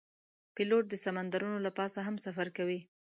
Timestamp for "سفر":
2.25-2.47